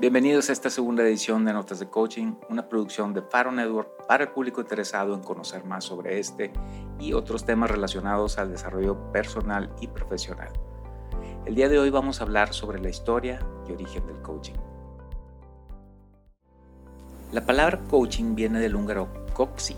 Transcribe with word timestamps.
Bienvenidos 0.00 0.48
a 0.48 0.52
esta 0.52 0.70
segunda 0.70 1.02
edición 1.02 1.44
de 1.44 1.52
Notas 1.52 1.80
de 1.80 1.88
Coaching, 1.88 2.34
una 2.48 2.68
producción 2.68 3.14
de 3.14 3.20
Faro 3.20 3.50
Network 3.50 4.06
para 4.06 4.22
el 4.22 4.30
público 4.30 4.60
interesado 4.60 5.12
en 5.12 5.24
conocer 5.24 5.64
más 5.64 5.86
sobre 5.86 6.20
este 6.20 6.52
y 7.00 7.14
otros 7.14 7.44
temas 7.44 7.68
relacionados 7.68 8.38
al 8.38 8.52
desarrollo 8.52 9.10
personal 9.10 9.74
y 9.80 9.88
profesional. 9.88 10.52
El 11.46 11.56
día 11.56 11.68
de 11.68 11.80
hoy 11.80 11.90
vamos 11.90 12.20
a 12.20 12.24
hablar 12.24 12.54
sobre 12.54 12.80
la 12.80 12.90
historia 12.90 13.40
y 13.68 13.72
origen 13.72 14.06
del 14.06 14.22
coaching. 14.22 14.54
La 17.32 17.44
palabra 17.44 17.80
coaching 17.90 18.36
viene 18.36 18.60
del 18.60 18.76
húngaro 18.76 19.08
coxi, 19.34 19.74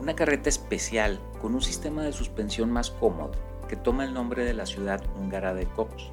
una 0.00 0.16
carreta 0.16 0.48
especial 0.48 1.20
con 1.40 1.54
un 1.54 1.62
sistema 1.62 2.02
de 2.02 2.12
suspensión 2.12 2.72
más 2.72 2.90
cómodo 2.90 3.30
que 3.68 3.76
toma 3.76 4.06
el 4.06 4.12
nombre 4.12 4.44
de 4.44 4.54
la 4.54 4.66
ciudad 4.66 5.00
húngara 5.16 5.54
de 5.54 5.66
Kocs. 5.66 6.10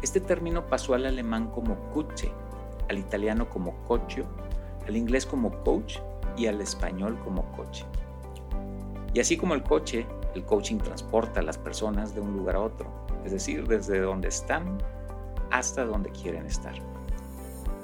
Este 0.00 0.20
término 0.20 0.66
pasó 0.66 0.94
al 0.94 1.04
alemán 1.04 1.50
como 1.50 1.76
kutsche 1.92 2.32
al 2.88 2.98
italiano 2.98 3.48
como 3.48 3.74
cocho, 3.84 4.24
al 4.86 4.96
inglés 4.96 5.26
como 5.26 5.50
coach 5.62 5.98
y 6.36 6.46
al 6.46 6.60
español 6.60 7.18
como 7.24 7.50
coche. 7.52 7.84
Y 9.12 9.20
así 9.20 9.36
como 9.36 9.54
el 9.54 9.62
coche, 9.62 10.06
el 10.34 10.44
coaching 10.44 10.78
transporta 10.78 11.40
a 11.40 11.42
las 11.42 11.58
personas 11.58 12.14
de 12.14 12.20
un 12.20 12.36
lugar 12.36 12.56
a 12.56 12.60
otro, 12.60 12.90
es 13.24 13.32
decir, 13.32 13.66
desde 13.66 14.00
donde 14.00 14.28
están 14.28 14.78
hasta 15.50 15.84
donde 15.84 16.10
quieren 16.10 16.46
estar. 16.46 16.74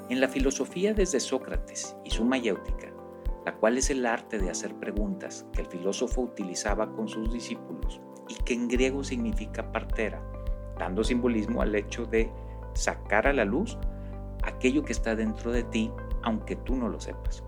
En 0.09 0.19
la 0.19 0.27
filosofía 0.27 0.93
desde 0.93 1.21
Sócrates 1.21 1.95
y 2.03 2.09
su 2.09 2.25
mayéutica, 2.25 2.91
la 3.45 3.55
cual 3.55 3.77
es 3.77 3.89
el 3.89 4.05
arte 4.05 4.39
de 4.39 4.49
hacer 4.49 4.75
preguntas 4.75 5.45
que 5.53 5.61
el 5.61 5.67
filósofo 5.67 6.21
utilizaba 6.21 6.91
con 6.91 7.07
sus 7.07 7.31
discípulos 7.31 8.01
y 8.27 8.35
que 8.43 8.53
en 8.53 8.67
griego 8.67 9.03
significa 9.03 9.71
partera, 9.71 10.21
dando 10.77 11.03
simbolismo 11.03 11.61
al 11.61 11.73
hecho 11.75 12.05
de 12.05 12.29
sacar 12.73 13.27
a 13.27 13.33
la 13.33 13.45
luz 13.45 13.77
aquello 14.43 14.83
que 14.83 14.93
está 14.93 15.15
dentro 15.15 15.51
de 15.51 15.63
ti, 15.63 15.91
aunque 16.23 16.55
tú 16.55 16.75
no 16.75 16.89
lo 16.89 16.99
sepas. 16.99 17.43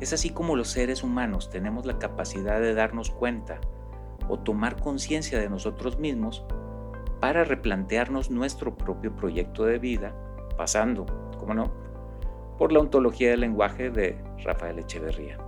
Es 0.00 0.12
así 0.12 0.30
como 0.30 0.56
los 0.56 0.68
seres 0.68 1.02
humanos 1.02 1.50
tenemos 1.50 1.84
la 1.84 1.98
capacidad 1.98 2.60
de 2.60 2.74
darnos 2.74 3.10
cuenta 3.10 3.60
o 4.28 4.38
tomar 4.38 4.80
conciencia 4.80 5.38
de 5.38 5.50
nosotros 5.50 5.98
mismos 5.98 6.44
para 7.20 7.44
replantearnos 7.44 8.30
nuestro 8.30 8.74
propio 8.74 9.14
proyecto 9.14 9.64
de 9.64 9.78
vida, 9.78 10.14
pasando, 10.56 11.04
como 11.38 11.52
no, 11.52 11.70
por 12.56 12.72
la 12.72 12.80
ontología 12.80 13.30
del 13.30 13.40
lenguaje 13.40 13.90
de 13.90 14.22
Rafael 14.42 14.78
Echeverría. 14.78 15.38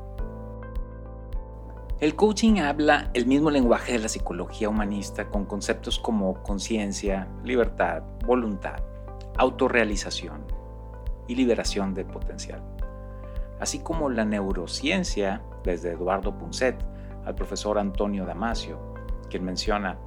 El 2.00 2.16
coaching 2.16 2.58
habla 2.58 3.10
el 3.14 3.26
mismo 3.26 3.50
lenguaje 3.50 3.92
de 3.92 4.00
la 4.00 4.08
psicología 4.08 4.68
humanista 4.68 5.30
con 5.30 5.44
conceptos 5.44 5.98
como 5.98 6.42
conciencia, 6.42 7.28
libertad, 7.44 8.02
voluntad, 8.26 8.82
autorrealización, 9.38 10.44
y 11.26 11.34
liberación 11.34 11.94
de 11.94 12.04
potencial. 12.04 12.62
Así 13.60 13.78
como 13.78 14.10
la 14.10 14.24
neurociencia, 14.24 15.42
desde 15.64 15.92
Eduardo 15.92 16.36
Punset 16.36 16.76
al 17.24 17.34
profesor 17.34 17.78
Antonio 17.78 18.26
Damasio, 18.26 18.78
quien 19.30 19.44
menciona, 19.44 19.98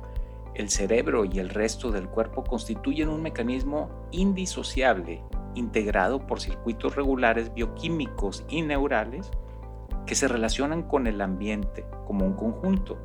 el 0.56 0.70
cerebro 0.70 1.26
y 1.26 1.40
el 1.40 1.50
resto 1.50 1.92
del 1.92 2.08
cuerpo 2.08 2.44
constituyen 2.44 3.10
un 3.10 3.22
mecanismo 3.22 3.90
indisociable 4.12 5.22
integrado 5.54 6.26
por 6.26 6.40
circuitos 6.40 6.96
regulares 6.96 7.54
bioquímicos 7.54 8.46
y 8.48 8.62
neurales 8.62 9.32
que 10.06 10.16
se 10.16 10.28
relacionan 10.28 10.84
con 10.84 11.08
el 11.08 11.22
ambiente 11.22 11.86
como 12.06 12.26
un 12.26 12.34
conjunto 12.34 12.98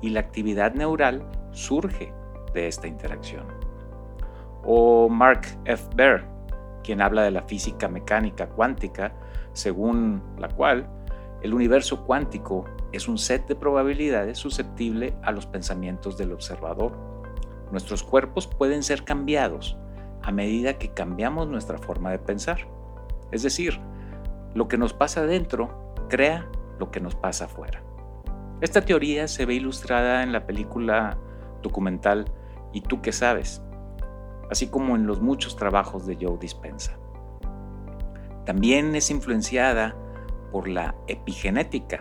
y 0.00 0.10
la 0.10 0.20
actividad 0.20 0.74
neural 0.74 1.24
surge 1.52 2.12
de 2.54 2.66
esta 2.66 2.88
interacción. 2.88 3.46
O 4.64 5.08
Mark 5.08 5.42
F. 5.64 5.84
Baer, 5.96 6.24
quien 6.82 7.00
habla 7.00 7.22
de 7.22 7.30
la 7.30 7.42
física 7.42 7.88
mecánica 7.88 8.48
cuántica, 8.48 9.12
según 9.52 10.22
la 10.38 10.48
cual 10.48 10.88
el 11.42 11.54
universo 11.54 12.04
cuántico 12.04 12.64
es 12.92 13.08
un 13.08 13.18
set 13.18 13.46
de 13.46 13.56
probabilidades 13.56 14.38
susceptible 14.38 15.14
a 15.22 15.32
los 15.32 15.46
pensamientos 15.46 16.16
del 16.16 16.32
observador. 16.32 16.96
Nuestros 17.70 18.02
cuerpos 18.02 18.46
pueden 18.46 18.82
ser 18.82 19.04
cambiados 19.04 19.76
a 20.22 20.30
medida 20.30 20.78
que 20.78 20.92
cambiamos 20.92 21.48
nuestra 21.48 21.78
forma 21.78 22.10
de 22.10 22.18
pensar. 22.18 22.68
Es 23.32 23.42
decir, 23.42 23.80
lo 24.54 24.68
que 24.68 24.78
nos 24.78 24.92
pasa 24.92 25.24
dentro 25.26 25.94
crea 26.08 26.48
lo 26.78 26.90
que 26.90 27.00
nos 27.00 27.14
pasa 27.14 27.46
afuera. 27.46 27.82
Esta 28.60 28.82
teoría 28.82 29.26
se 29.26 29.46
ve 29.46 29.54
ilustrada 29.54 30.22
en 30.22 30.32
la 30.32 30.46
película 30.46 31.18
documental 31.62 32.26
¿Y 32.72 32.80
tú 32.80 33.02
qué 33.02 33.12
sabes? 33.12 33.62
Así 34.52 34.68
como 34.68 34.96
en 34.96 35.06
los 35.06 35.20
muchos 35.20 35.56
trabajos 35.56 36.06
de 36.06 36.16
Joe 36.20 36.38
Dispensa. 36.38 36.96
También 38.44 38.94
es 38.94 39.10
influenciada 39.10 39.96
por 40.50 40.68
la 40.68 40.94
epigenética, 41.06 42.00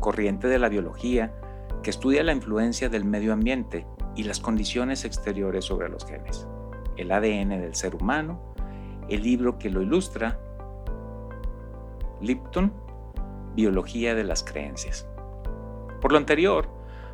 corriente 0.00 0.48
de 0.48 0.58
la 0.58 0.68
biología 0.68 1.34
que 1.82 1.90
estudia 1.90 2.22
la 2.22 2.32
influencia 2.32 2.88
del 2.88 3.04
medio 3.04 3.32
ambiente 3.32 3.86
y 4.16 4.22
las 4.22 4.40
condiciones 4.40 5.04
exteriores 5.04 5.66
sobre 5.66 5.88
los 5.88 6.06
genes, 6.06 6.46
el 6.96 7.12
ADN 7.12 7.50
del 7.60 7.74
ser 7.74 7.94
humano, 7.94 8.40
el 9.08 9.22
libro 9.22 9.58
que 9.58 9.68
lo 9.68 9.82
ilustra, 9.82 10.40
Lipton, 12.20 12.72
Biología 13.54 14.14
de 14.14 14.24
las 14.24 14.42
Creencias. 14.42 15.06
Por 16.00 16.12
lo 16.12 16.18
anterior, 16.18 16.68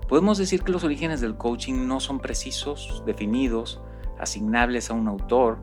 podemos 0.08 0.38
decir 0.38 0.62
que 0.62 0.70
los 0.70 0.84
orígenes 0.84 1.20
del 1.20 1.36
coaching 1.36 1.88
no 1.88 1.98
son 1.98 2.20
precisos, 2.20 3.02
definidos, 3.06 3.80
asignables 4.18 4.90
a 4.90 4.94
un 4.94 5.08
autor 5.08 5.58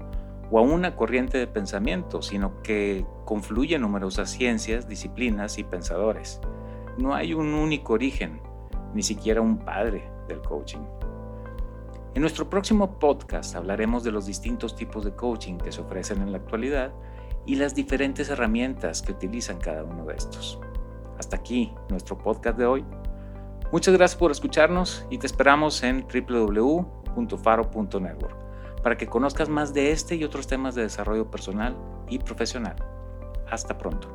o 0.51 0.59
a 0.59 0.61
una 0.61 0.95
corriente 0.95 1.37
de 1.37 1.47
pensamiento, 1.47 2.21
sino 2.21 2.61
que 2.61 3.05
confluyen 3.25 3.81
numerosas 3.81 4.29
ciencias, 4.29 4.87
disciplinas 4.87 5.57
y 5.57 5.63
pensadores. 5.63 6.39
No 6.97 7.15
hay 7.15 7.33
un 7.33 7.53
único 7.53 7.93
origen, 7.93 8.41
ni 8.93 9.03
siquiera 9.03 9.41
un 9.41 9.57
padre 9.57 10.09
del 10.27 10.41
coaching. 10.41 10.85
En 12.13 12.21
nuestro 12.21 12.49
próximo 12.49 12.97
podcast 12.97 13.55
hablaremos 13.55 14.03
de 14.03 14.11
los 14.11 14.25
distintos 14.25 14.75
tipos 14.75 15.03
de 15.03 15.13
coaching 15.13 15.57
que 15.57 15.71
se 15.71 15.81
ofrecen 15.81 16.21
en 16.21 16.31
la 16.31 16.37
actualidad 16.37 16.93
y 17.45 17.55
las 17.55 17.75
diferentes 17.75 18.29
herramientas 18.29 19.01
que 19.01 19.11
utilizan 19.11 19.57
cada 19.57 19.83
uno 19.83 20.05
de 20.05 20.15
estos. 20.15 20.59
Hasta 21.19 21.35
aquí 21.35 21.73
nuestro 21.89 22.17
podcast 22.17 22.57
de 22.57 22.65
hoy. 22.65 22.85
Muchas 23.71 23.95
gracias 23.95 24.17
por 24.17 24.31
escucharnos 24.31 25.05
y 25.09 25.17
te 25.17 25.27
esperamos 25.27 25.83
en 25.83 26.05
www.faro.network 26.07 28.44
para 28.85 28.97
que 28.97 29.07
conozcas 29.07 29.49
más 29.49 29.73
de 29.73 29.91
este 29.91 30.13
y 30.13 30.23
otros 30.23 30.45
temas 30.45 30.75
de 30.75 30.83
desarrollo 30.83 31.31
personal 31.31 31.75
y 32.07 32.19
profesional. 32.19 32.75
Hasta 33.49 33.79
pronto. 33.79 34.14